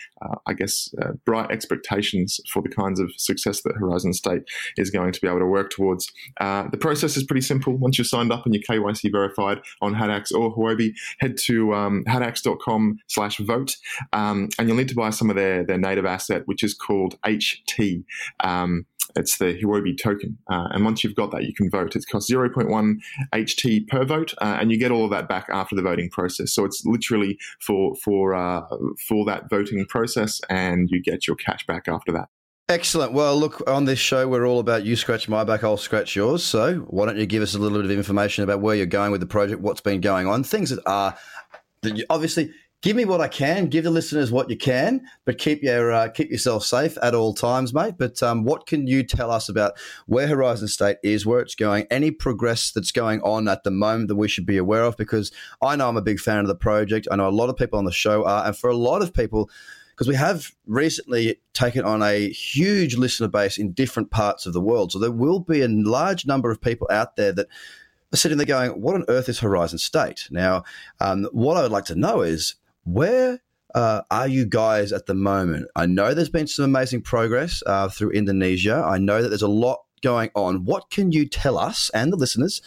I 0.47 0.53
guess 0.53 0.93
bright 1.25 1.51
expectations 1.51 2.41
for 2.53 2.63
the 2.63 2.69
kinds 2.69 3.01
of 3.01 3.11
success 3.17 3.63
that 3.63 3.77
Horizon 3.77 4.13
State 4.13 4.43
is 4.77 4.91
going 4.91 5.13
to 5.13 5.21
be 5.21 5.29
able 5.29 5.39
to 5.39 5.47
work 5.47 5.71
towards. 5.71 6.11
Uh, 6.41 6.69
the 6.71 6.77
process 6.77 7.17
is 7.17 7.25
pretty 7.25 7.41
simple. 7.41 7.77
Once 7.77 7.99
you're 7.99 8.05
signed 8.05 8.33
up 8.33 8.45
and 8.45 8.55
you're 8.55 8.63
KYC 8.63 9.11
verified 9.13 9.61
on 9.81 9.95
Hadax 9.95 10.33
or 10.33 10.55
Huobi, 10.55 10.93
head 11.19 11.37
to 11.39 11.75
um, 11.75 12.05
hadax.com 12.09 12.99
slash 13.07 13.39
vote 13.39 13.77
um, 14.13 14.49
and 14.59 14.69
you'll 14.69 14.77
need 14.77 14.89
to 14.89 14.95
buy 14.95 15.11
some 15.11 15.31
of 15.31 15.37
their, 15.37 15.65
their 15.65 15.79
native 15.79 16.07
asset, 16.07 16.43
which 16.47 16.63
is 16.63 16.75
called 16.75 17.21
HT. 17.23 18.05
Um, 18.41 18.87
it's 19.17 19.39
the 19.39 19.61
Huobi 19.63 19.97
token. 19.97 20.39
Uh, 20.51 20.69
and 20.71 20.85
once 20.85 21.05
you've 21.05 21.15
got 21.15 21.31
that, 21.33 21.45
you 21.45 21.55
can 21.55 21.71
vote. 21.71 21.97
It 21.97 22.05
costs 22.11 22.31
0.1 22.31 22.97
HT 23.33 23.89
per 23.89 24.05
vote, 24.05 24.35
uh, 24.39 24.59
and 24.61 24.71
you 24.71 24.79
get 24.79 24.91
all 24.91 25.05
of 25.05 25.11
that 25.11 25.29
back 25.29 25.47
after 25.51 25.75
the 25.75 25.83
voting 25.83 26.11
process. 26.11 26.53
So 26.53 26.65
it's 26.65 26.85
literally 26.85 27.39
for 27.61 27.95
for 27.97 28.35
uh, 28.35 28.63
for 29.09 29.25
that 29.27 29.49
voting 29.51 29.85
process, 29.87 30.41
and 30.49 30.91
you 30.91 31.03
get 31.03 31.27
your 31.27 31.37
cash 31.37 31.67
back 31.67 31.89
after 31.89 32.13
that. 32.13 32.29
Excellent. 32.71 33.13
Well, 33.13 33.37
look, 33.37 33.61
on 33.69 33.85
this 33.85 33.99
show, 33.99 34.29
we're 34.29 34.47
all 34.47 34.61
about 34.61 34.85
you 34.85 34.95
scratch 34.95 35.29
my 35.29 35.43
back, 35.43 35.65
I'll 35.65 35.77
scratch 35.77 36.15
yours. 36.15 36.45
So 36.45 36.77
why 36.87 37.07
don't 37.07 37.19
you 37.19 37.27
give 37.27 37.43
us 37.43 37.55
a 37.55 37.59
little 37.59 37.79
bit 37.79 37.91
of 37.91 37.91
information 37.91 38.45
about 38.45 38.61
where 38.61 38.77
you're 38.77 38.87
going 38.87 39.11
with 39.11 39.21
the 39.21 39.27
project, 39.27 39.61
what's 39.61 39.81
been 39.81 40.01
going 40.01 40.29
on, 40.29 40.45
things 40.45 40.71
that 40.71 40.79
are 40.87 41.17
that 41.83 41.97
you, 41.97 42.05
obviously 42.11 42.53
give 42.83 42.97
me 42.97 43.05
what 43.05 43.21
I 43.21 43.29
can, 43.29 43.67
give 43.67 43.85
the 43.85 43.91
listeners 43.91 44.33
what 44.33 44.49
you 44.49 44.57
can, 44.57 45.03
but 45.25 45.39
keep 45.39 45.63
your 45.63 45.93
uh, 45.93 46.09
keep 46.09 46.31
yourself 46.31 46.65
safe 46.65 46.97
at 47.03 47.15
all 47.15 47.35
times, 47.35 47.75
mate. 47.75 47.95
But 47.99 48.23
um, 48.23 48.45
what 48.45 48.67
can 48.67 48.87
you 48.87 49.03
tell 49.03 49.31
us 49.31 49.49
about 49.49 49.79
where 50.07 50.27
Horizon 50.27 50.69
State 50.69 50.97
is, 51.03 51.27
where 51.27 51.41
it's 51.41 51.55
going, 51.55 51.87
any 51.91 52.11
progress 52.11 52.71
that's 52.71 52.93
going 52.93 53.21
on 53.23 53.49
at 53.49 53.65
the 53.65 53.71
moment 53.71 54.09
that 54.09 54.17
we 54.17 54.29
should 54.29 54.47
be 54.47 54.57
aware 54.57 54.85
of? 54.85 54.97
Because 54.97 55.31
I 55.63 55.77
know 55.77 55.89
I'm 55.89 55.97
a 55.97 56.03
big 56.03 56.21
fan 56.21 56.41
of 56.41 56.47
the 56.47 56.55
project. 56.55 57.09
I 57.11 57.17
know 57.17 57.29
a 57.29 57.31
lot 57.31 57.51
of 57.51 57.57
people 57.57 57.79
on 57.79 57.85
the 57.85 57.93
show 57.93 58.25
are, 58.25 58.47
and 58.47 58.57
for 58.57 58.71
a 58.71 58.77
lot 58.77 59.03
of 59.03 59.13
people. 59.13 59.51
Because 59.91 60.09
we 60.09 60.15
have 60.15 60.53
recently 60.67 61.43
taken 61.53 61.85
on 61.85 62.03
a 62.03 62.31
huge 62.31 62.97
listener 62.97 63.29
base 63.29 63.59
in 63.59 63.73
different 63.73 64.11
parts 64.11 64.47
of 64.47 64.55
the 64.55 64.61
world. 64.61 64.93
So 64.93 64.99
there 64.99 65.11
will 65.11 65.41
be 65.41 65.61
a 65.61 65.69
large 65.69 66.25
number 66.25 66.51
of 66.51 66.59
people 66.59 66.89
out 66.91 67.17
there 67.17 67.33
that 67.33 67.49
are 68.11 68.17
sitting 68.17 68.39
there 68.39 68.47
going, 68.47 68.71
What 68.81 68.95
on 68.95 69.05
earth 69.09 69.29
is 69.29 69.41
Horizon 69.41 69.77
State? 69.77 70.27
Now, 70.31 70.65
um, 71.01 71.29
what 71.33 71.59
I 71.59 71.63
would 71.63 71.71
like 71.71 71.85
to 71.87 71.95
know 71.95 72.23
is 72.23 72.55
where 72.93 73.41
uh, 73.75 74.03
are 74.11 74.29
you 74.29 74.45
guys 74.45 74.93
at 74.93 75.07
the 75.07 75.15
moment? 75.15 75.69
I 75.77 75.87
know 75.87 76.15
there's 76.15 76.29
been 76.29 76.47
some 76.47 76.65
amazing 76.65 77.03
progress 77.03 77.63
uh, 77.67 77.89
through 77.89 78.11
Indonesia. 78.11 78.85
I 78.87 78.99
know 78.99 79.23
that 79.23 79.29
there's 79.29 79.43
a 79.43 79.49
lot 79.49 79.81
going 80.03 80.31
on. 80.35 80.65
What 80.65 80.91
can 80.91 81.13
you 81.13 81.29
tell 81.29 81.59
us 81.59 81.91
and 81.95 82.13
the 82.13 82.17
listeners 82.17 82.63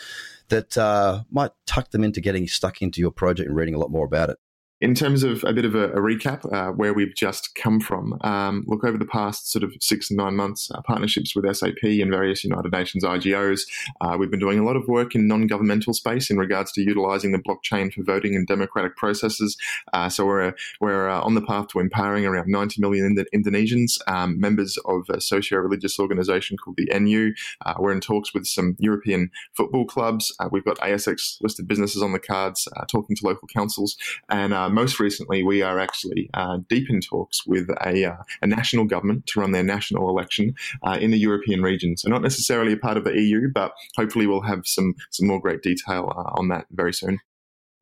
that 0.49 0.77
uh, 0.77 1.23
might 1.31 1.51
tuck 1.65 1.91
them 1.91 2.03
into 2.03 2.21
getting 2.21 2.47
stuck 2.47 2.81
into 2.81 3.01
your 3.01 3.11
project 3.11 3.47
and 3.47 3.57
reading 3.57 3.75
a 3.75 3.79
lot 3.79 3.91
more 3.91 4.05
about 4.05 4.29
it? 4.29 4.37
In 4.81 4.95
terms 4.95 5.23
of 5.23 5.45
a 5.45 5.53
bit 5.53 5.63
of 5.63 5.75
a, 5.75 5.91
a 5.91 5.99
recap, 5.99 6.51
uh, 6.51 6.73
where 6.73 6.93
we've 6.93 7.15
just 7.15 7.55
come 7.55 7.79
from, 7.79 8.17
um, 8.21 8.65
look 8.67 8.83
over 8.83 8.97
the 8.97 9.05
past 9.05 9.49
sort 9.49 9.63
of 9.63 9.73
six 9.79 10.09
and 10.09 10.17
nine 10.17 10.35
months, 10.35 10.69
uh, 10.71 10.81
partnerships 10.81 11.33
with 11.33 11.45
SAP 11.55 11.83
and 11.83 12.11
various 12.11 12.43
United 12.43 12.69
Nations 12.71 13.03
IGOs. 13.03 13.61
Uh, 14.01 14.17
we've 14.19 14.31
been 14.31 14.41
doing 14.41 14.59
a 14.59 14.65
lot 14.65 14.75
of 14.75 14.85
work 14.89 15.15
in 15.15 15.25
non-governmental 15.25 15.93
space 15.93 16.29
in 16.29 16.37
regards 16.37 16.71
to 16.73 16.81
utilising 16.81 17.31
the 17.31 17.37
blockchain 17.37 17.93
for 17.93 18.03
voting 18.03 18.35
and 18.35 18.45
democratic 18.45 18.97
processes. 18.97 19.55
Uh, 19.93 20.09
so 20.09 20.25
we're 20.25 20.53
we're 20.81 21.07
uh, 21.07 21.21
on 21.21 21.35
the 21.35 21.41
path 21.41 21.67
to 21.69 21.79
empowering 21.79 22.25
around 22.25 22.49
90 22.49 22.81
million 22.81 23.05
Ind- 23.05 23.27
Indonesians, 23.45 23.99
um, 24.07 24.37
members 24.37 24.77
of 24.83 25.05
a 25.09 25.21
socio-religious 25.21 25.97
organisation 25.97 26.57
called 26.57 26.75
the 26.77 26.89
NU. 26.99 27.31
Uh, 27.65 27.75
we're 27.79 27.93
in 27.93 28.01
talks 28.01 28.33
with 28.33 28.45
some 28.45 28.75
European 28.79 29.31
football 29.53 29.85
clubs. 29.85 30.35
we've 30.51 30.65
got 30.65 30.77
ASX 30.79 31.37
listed 31.41 31.69
businesses 31.69 32.01
on 32.01 32.11
the 32.11 32.19
cards, 32.19 32.67
talking 32.89 33.15
to 33.15 33.25
local 33.25 33.47
councils, 33.47 33.95
and 34.27 34.53
most 34.69 34.99
recently, 34.99 35.43
we 35.43 35.61
are 35.61 35.79
actually 35.79 36.29
uh, 36.33 36.59
deep 36.69 36.89
in 36.89 37.01
talks 37.01 37.45
with 37.45 37.69
a, 37.85 38.05
uh, 38.05 38.17
a, 38.41 38.47
national 38.47 38.85
government 38.85 39.25
to 39.27 39.39
run 39.39 39.51
their 39.51 39.63
national 39.63 40.09
election 40.09 40.53
uh, 40.83 40.97
in 40.99 41.11
the 41.11 41.17
European 41.17 41.61
region. 41.61 41.97
So, 41.97 42.09
not 42.09 42.21
necessarily 42.21 42.73
a 42.73 42.77
part 42.77 42.97
of 42.97 43.03
the 43.03 43.19
EU, 43.19 43.49
but 43.53 43.73
hopefully, 43.95 44.27
we'll 44.27 44.41
have 44.41 44.65
some 44.65 44.95
some 45.11 45.27
more 45.27 45.39
great 45.39 45.61
detail 45.61 46.13
uh, 46.15 46.39
on 46.39 46.49
that 46.49 46.65
very 46.71 46.93
soon. 46.93 47.19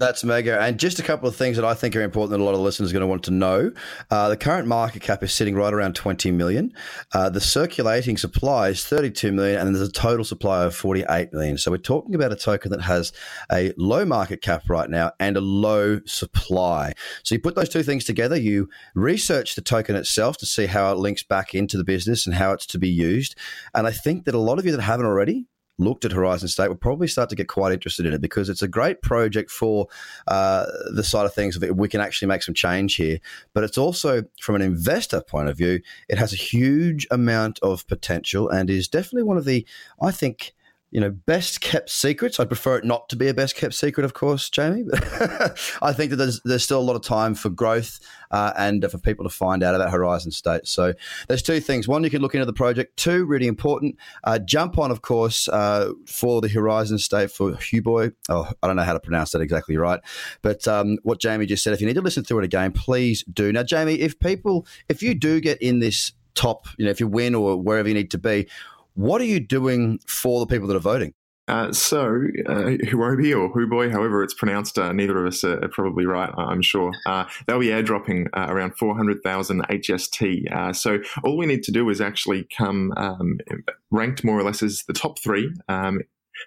That's 0.02 0.24
mega. 0.24 0.60
And 0.60 0.80
just 0.80 0.98
a 0.98 1.04
couple 1.04 1.30
of 1.30 1.36
things 1.36 1.58
that 1.58 1.64
I 1.64 1.76
think 1.76 1.96
are 1.96 2.02
important 2.02 2.32
that 2.32 2.40
a 2.40 2.44
lot 2.44 2.56
of 2.56 2.60
listeners 2.60 2.90
are 2.90 2.94
going 2.94 3.02
to 3.02 3.08
want 3.08 3.22
to 3.26 3.32
know. 3.32 3.72
Uh, 4.10 4.30
the 4.30 4.36
current 4.36 4.68
market 4.68 5.04
cap 5.04 5.22
is 5.22 5.32
sitting 5.32 5.54
right 5.54 5.72
around 5.72 5.94
20 5.94 6.32
million. 6.32 6.74
Uh, 7.14 7.30
the 7.30 7.40
circulating 7.40 8.18
supply 8.18 8.70
is 8.70 8.84
32 8.84 9.32
million, 9.32 9.60
and 9.60 9.76
there's 9.76 9.88
a 9.88 9.92
total 9.92 10.26
supply 10.26 10.64
of 10.64 10.74
48 10.74 11.32
million. 11.34 11.56
So 11.60 11.70
we're 11.70 11.78
talking 11.78 12.16
about 12.16 12.32
a 12.32 12.36
token 12.36 12.72
that 12.72 12.82
has 12.82 13.14
a 13.52 13.74
low 13.78 14.04
market 14.04 14.42
cap 14.42 14.68
right 14.72 14.90
now 14.90 15.12
and 15.20 15.38
a 15.38 15.42
low 15.42 16.00
supply. 16.08 16.94
So 17.22 17.36
you 17.36 17.40
put 17.40 17.54
those 17.54 17.70
two 17.70 17.84
things 17.84 18.04
together, 18.04 18.36
you 18.36 18.70
research 18.96 19.54
the 19.54 19.62
token 19.62 19.96
itself 19.96 20.36
to 20.38 20.48
see 20.48 20.66
how 20.66 20.92
it 20.92 20.98
links 20.98 21.22
back 21.22 21.54
into 21.54 21.78
the 21.78 21.84
business 21.84 22.26
and 22.26 22.34
how 22.34 22.54
it's 22.54 22.66
to 22.66 22.80
be 22.80 22.90
used. 22.90 23.36
And 23.76 23.86
I 23.86 23.92
think 23.92 24.26
that 24.26 24.34
a 24.34 24.40
lot 24.40 24.58
of 24.58 24.66
you 24.66 24.72
that 24.72 24.82
haven't 24.82 25.06
already 25.06 25.46
looked 25.78 26.06
at 26.06 26.12
Horizon 26.12 26.48
State 26.48 26.68
will 26.68 26.76
probably 26.76 27.08
start 27.08 27.30
to 27.30 27.36
get 27.36 27.48
quite 27.48 27.74
interested 27.74 28.06
in 28.06 28.14
it 28.14 28.22
because 28.22 28.50
it's 28.50 28.62
a 28.62 28.68
great 28.68 29.02
project 29.02 29.52
for 29.52 29.88
uh, 30.28 30.66
the 30.94 31.04
side 31.04 31.26
of 31.26 31.34
things 31.34 31.58
that 31.60 31.76
we 31.76 31.88
can 31.88 32.02
actually 32.02 32.28
make 32.28 32.44
some 32.44 32.54
change 32.54 32.96
here. 32.96 33.20
But 33.54 33.64
it's 33.64 33.78
also, 33.78 34.24
from 34.40 34.56
an 34.56 34.62
investor 34.62 35.22
point 35.22 35.50
of 35.50 35.58
view, 35.58 35.82
it 36.08 36.18
has 36.18 36.34
a 36.34 36.38
huge 36.38 37.08
amount 37.12 37.60
of 37.60 37.88
potential 37.88 38.50
and 38.50 38.70
is 38.70 38.88
definitely 38.88 39.24
one 39.24 39.38
of 39.38 39.46
the, 39.46 39.66
I 40.02 40.12
think, 40.12 40.54
you 40.92 41.00
know, 41.00 41.10
best 41.10 41.62
kept 41.62 41.90
secrets. 41.90 42.40
I'd 42.40 42.50
prefer 42.50 42.78
it 42.78 42.86
not 42.86 43.08
to 43.10 43.16
be 43.16 43.30
a 43.30 43.34
best 43.34 43.56
kept 43.56 43.74
secret, 43.74 44.04
of 44.04 44.14
course, 44.14 44.50
Jamie. 44.50 44.84
But 44.84 45.02
I 45.82 45.94
think 45.94 46.10
that 46.12 46.18
there's 46.18 46.42
there's 46.44 46.64
still 46.64 46.80
a 46.80 46.84
lot 46.84 46.98
of 46.98 47.02
time 47.02 47.34
for 47.34 47.50
growth 47.50 48.00
uh, 48.30 48.52
and 48.58 48.86
for 48.92 48.98
people 48.98 49.24
to 49.24 49.30
find 49.30 49.64
out 49.64 49.74
about 49.74 49.90
Horizon 49.90 50.32
State. 50.32 50.68
So 50.68 50.94
there's 51.30 51.42
two 51.42 51.62
things. 51.62 51.88
One, 51.88 52.04
you 52.04 52.10
can 52.10 52.22
look 52.22 52.36
into 52.36 52.46
the 52.46 52.54
project. 52.54 52.98
Two, 52.98 53.26
really 53.26 53.48
important, 53.48 53.96
uh, 54.26 54.40
jump 54.40 54.78
on, 54.78 54.92
of 54.92 55.02
course, 55.02 55.48
uh, 55.48 55.94
for 56.06 56.42
the 56.42 56.50
Horizon 56.50 56.98
State 56.98 57.32
for 57.32 57.54
Huboy. 57.54 58.14
Oh, 58.28 58.52
I 58.62 58.68
don't 58.68 58.76
know 58.76 58.84
how 58.84 58.94
to 58.94 59.00
pronounce 59.00 59.32
that 59.32 59.42
exactly 59.42 59.78
right, 59.78 60.02
but 60.42 60.68
um, 60.68 60.98
what 61.04 61.22
Jamie 61.22 61.46
just 61.46 61.64
said. 61.64 61.74
If 61.74 61.80
you 61.80 61.88
need 61.88 61.96
to 61.96 62.02
listen 62.02 62.26
through 62.26 62.40
it 62.40 62.46
again, 62.46 62.74
please 62.74 63.24
do. 63.32 63.54
Now, 63.54 63.64
Jamie, 63.64 63.96
if 63.96 64.20
people, 64.20 64.68
if 64.90 65.02
you 65.02 65.16
do 65.16 65.40
get 65.40 65.62
in 65.62 65.80
this 65.80 66.12
top, 66.36 66.68
you 66.78 66.86
know, 66.86 66.92
if 66.92 67.00
you 67.00 67.08
win 67.08 67.34
or 67.34 67.56
wherever 67.56 67.88
you 67.88 67.94
need 67.94 68.12
to 68.12 68.18
be, 68.18 68.48
what 68.94 69.22
are 69.22 69.26
you 69.26 69.40
doing 69.40 70.00
for 70.08 70.40
the 70.40 70.46
people 70.46 70.68
that 70.68 70.76
are 70.76 70.80
voting? 70.80 71.14
Uh, 71.48 71.72
so, 71.74 72.22
uh, 72.48 72.78
Huobi 72.88 73.36
or 73.38 73.54
Huboy, 73.54 73.92
however 73.92 74.24
it's 74.24 74.34
pronounced, 74.34 74.78
uh, 74.78 74.94
neither 74.94 75.18
of 75.26 75.34
us 75.34 75.44
are, 75.44 75.68
probably 75.70 76.06
right, 76.06 76.32
I'm 76.38 76.62
sure. 76.62 76.94
Uh, 77.06 77.26
they'll 77.46 77.60
be 77.60 77.68
airdropping 77.68 78.28
uh, 78.34 78.46
around 78.48 78.78
400,000 78.78 79.64
HST. 79.68 80.50
Uh, 80.50 80.72
so, 80.72 81.00
all 81.24 81.38
we 81.38 81.46
need 81.48 81.64
to 81.64 81.72
do 81.72 81.90
is 81.90 82.00
actually 82.00 82.48
come 82.58 82.94
um, 82.96 83.40
ranked 83.90 84.24
more 84.24 84.40
or 84.40 84.44
less 84.44 84.64
as 84.64 84.84
the 84.88 84.94
top 84.94 85.20
three 85.20 85.52
um, 85.68 86.02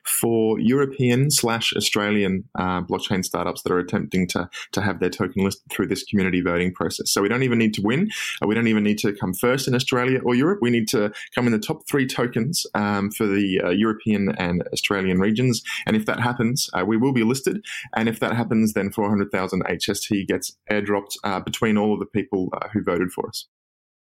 for 0.05 0.59
European 0.61 1.31
slash 1.31 1.73
Australian 1.77 2.45
uh, 2.59 2.83
blockchain 2.83 3.25
startups 3.25 3.63
that 3.63 3.73
are 3.73 3.79
attempting 3.79 4.27
to, 4.29 4.49
to 4.73 4.81
have 4.81 5.01
their 5.01 5.11
token 5.11 5.45
listed 5.45 5.71
through 5.71 5.87
this 5.87 6.03
community 6.05 6.41
voting 6.41 6.73
process. 6.73 7.11
So 7.11 7.23
we 7.23 7.29
don't 7.29 7.43
even 7.43 7.59
need 7.59 7.75
to 7.75 7.83
win. 7.83 8.11
Uh, 8.43 8.47
we 8.47 8.55
don't 8.55 8.69
even 8.69 8.85
need 8.85 8.99
to 8.99 9.13
come 9.13 9.35
first 9.35 9.69
in 9.69 9.75
Australia 9.75 10.21
or 10.25 10.35
Europe. 10.35 10.59
We 10.63 10.71
need 10.71 10.89
to 10.89 11.13
come 11.35 11.47
in 11.47 11.53
the 11.53 11.59
top 11.59 11.87
three 11.89 12.07
tokens 12.07 12.67
um, 12.75 13.11
for 13.11 13.27
the 13.27 13.61
uh, 13.65 13.71
European 13.71 14.35
and 14.39 14.63
Australian 14.73 15.19
regions. 15.19 15.63
And 15.87 15.97
if 15.97 16.07
that 16.07 16.21
happens, 16.21 16.69
uh, 16.75 16.85
we 16.87 16.97
will 16.97 17.13
be 17.13 17.25
listed. 17.25 17.65
And 17.95 18.09
if 18.09 18.21
that 18.21 18.35
happens, 18.35 18.73
then 18.73 18.91
400,000 18.91 19.65
HST 19.65 20.27
gets 20.27 20.57
airdropped 20.71 21.17
uh, 21.25 21.41
between 21.41 21.77
all 21.77 21.95
of 21.95 22.01
the 22.01 22.07
people 22.07 22.49
uh, 22.53 22.69
who 22.73 22.83
voted 22.83 23.13
for 23.13 23.29
us. 23.29 23.47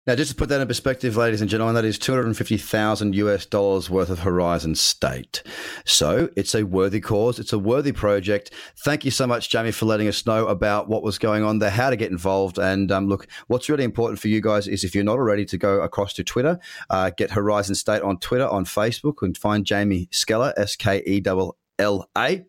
Now, 0.06 0.14
just 0.14 0.32
to 0.32 0.36
put 0.36 0.50
that 0.50 0.60
in 0.60 0.68
perspective, 0.68 1.16
ladies 1.16 1.40
and 1.40 1.48
gentlemen, 1.48 1.74
that 1.76 1.86
is 1.86 1.98
250,000 1.98 3.14
US 3.14 3.46
dollars 3.46 3.88
worth 3.88 4.10
of 4.10 4.18
Horizon 4.18 4.74
State. 4.74 5.42
So 5.86 6.28
it's 6.36 6.54
a 6.54 6.64
worthy 6.64 7.00
cause. 7.00 7.38
It's 7.38 7.54
a 7.54 7.58
worthy 7.58 7.92
project. 7.92 8.52
Thank 8.84 9.06
you 9.06 9.10
so 9.10 9.26
much, 9.26 9.48
Jamie, 9.48 9.72
for 9.72 9.86
letting 9.86 10.06
us 10.06 10.26
know 10.26 10.46
about 10.48 10.88
what 10.90 11.02
was 11.02 11.16
going 11.16 11.42
on 11.42 11.58
there, 11.58 11.70
how 11.70 11.88
to 11.88 11.96
get 11.96 12.10
involved. 12.10 12.58
And 12.58 12.92
um, 12.92 13.08
look, 13.08 13.26
what's 13.46 13.70
really 13.70 13.84
important 13.84 14.20
for 14.20 14.28
you 14.28 14.42
guys 14.42 14.68
is 14.68 14.84
if 14.84 14.94
you're 14.94 15.04
not 15.04 15.16
already 15.16 15.46
to 15.46 15.56
go 15.56 15.80
across 15.80 16.12
to 16.14 16.24
Twitter, 16.24 16.58
uh, 16.90 17.08
get 17.16 17.30
Horizon 17.30 17.74
State 17.74 18.02
on 18.02 18.18
Twitter, 18.18 18.46
on 18.46 18.66
Facebook, 18.66 19.22
and 19.22 19.38
find 19.38 19.64
Jamie 19.64 20.08
Skella, 20.12 20.52
S 20.58 20.76
K 20.76 21.02
E 21.06 21.22
L 21.24 21.56
L 21.78 22.10
A 22.14 22.44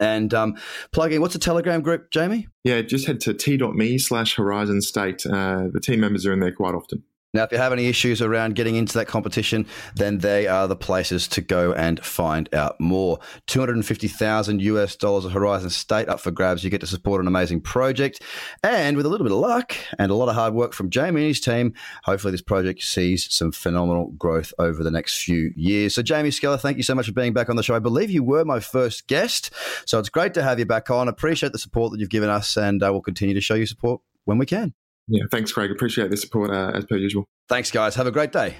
and 0.00 0.32
um, 0.34 0.56
plug 0.92 1.12
in. 1.12 1.20
What's 1.20 1.34
a 1.34 1.38
Telegram 1.38 1.80
group, 1.80 2.10
Jamie? 2.10 2.48
Yeah, 2.64 2.82
just 2.82 3.06
head 3.06 3.20
to 3.20 3.34
t.me 3.34 3.98
slash 3.98 4.36
Horizon 4.36 4.82
State. 4.82 5.24
Uh, 5.26 5.68
the 5.72 5.80
team 5.80 6.00
members 6.00 6.26
are 6.26 6.32
in 6.32 6.40
there 6.40 6.52
quite 6.52 6.74
often. 6.74 7.02
Now, 7.34 7.42
if 7.44 7.52
you 7.52 7.58
have 7.58 7.74
any 7.74 7.88
issues 7.88 8.22
around 8.22 8.54
getting 8.54 8.76
into 8.76 8.94
that 8.94 9.06
competition, 9.06 9.66
then 9.94 10.18
they 10.18 10.46
are 10.46 10.66
the 10.66 10.74
places 10.74 11.28
to 11.28 11.42
go 11.42 11.74
and 11.74 12.02
find 12.02 12.52
out 12.54 12.80
more. 12.80 13.18
250,000 13.48 14.62
US 14.62 14.96
dollars 14.96 15.26
of 15.26 15.32
Horizon 15.32 15.68
State 15.68 16.08
up 16.08 16.20
for 16.20 16.30
grabs. 16.30 16.64
You 16.64 16.70
get 16.70 16.80
to 16.80 16.86
support 16.86 17.20
an 17.20 17.26
amazing 17.26 17.60
project. 17.60 18.22
And 18.62 18.96
with 18.96 19.04
a 19.04 19.10
little 19.10 19.26
bit 19.26 19.32
of 19.32 19.40
luck 19.40 19.76
and 19.98 20.10
a 20.10 20.14
lot 20.14 20.30
of 20.30 20.36
hard 20.36 20.54
work 20.54 20.72
from 20.72 20.88
Jamie 20.88 21.20
and 21.20 21.28
his 21.28 21.40
team, 21.40 21.74
hopefully 22.04 22.30
this 22.30 22.40
project 22.40 22.82
sees 22.82 23.30
some 23.30 23.52
phenomenal 23.52 24.06
growth 24.12 24.54
over 24.58 24.82
the 24.82 24.90
next 24.90 25.22
few 25.22 25.52
years. 25.54 25.94
So, 25.94 26.02
Jamie 26.02 26.30
Skella, 26.30 26.58
thank 26.58 26.78
you 26.78 26.82
so 26.82 26.94
much 26.94 27.06
for 27.06 27.12
being 27.12 27.34
back 27.34 27.50
on 27.50 27.56
the 27.56 27.62
show. 27.62 27.74
I 27.74 27.80
believe 27.80 28.10
you 28.10 28.22
were 28.22 28.46
my 28.46 28.60
first 28.60 29.06
guest. 29.06 29.50
So 29.84 29.98
it's 29.98 30.08
great 30.08 30.32
to 30.34 30.42
have 30.42 30.58
you 30.58 30.64
back 30.64 30.90
on. 30.90 31.08
Appreciate 31.08 31.52
the 31.52 31.58
support 31.58 31.92
that 31.92 32.00
you've 32.00 32.08
given 32.08 32.30
us, 32.30 32.56
and 32.56 32.82
uh, 32.82 32.88
we'll 32.90 33.02
continue 33.02 33.34
to 33.34 33.40
show 33.42 33.54
you 33.54 33.66
support 33.66 34.00
when 34.24 34.38
we 34.38 34.46
can. 34.46 34.72
Yeah, 35.08 35.24
thanks, 35.30 35.52
Craig. 35.52 35.70
Appreciate 35.70 36.10
the 36.10 36.16
support 36.16 36.50
uh, 36.50 36.72
as 36.74 36.84
per 36.84 36.96
usual. 36.96 37.26
Thanks, 37.48 37.70
guys. 37.70 37.94
Have 37.94 38.06
a 38.06 38.10
great 38.10 38.32
day. 38.32 38.56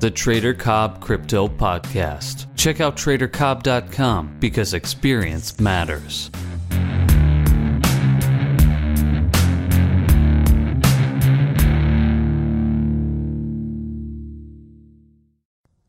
The 0.00 0.10
Trader 0.10 0.54
Cobb 0.54 1.00
Crypto 1.00 1.46
Podcast. 1.48 2.46
Check 2.56 2.80
out 2.80 2.96
tradercobb.com 2.96 4.36
because 4.40 4.72
experience 4.72 5.58
matters. 5.60 6.30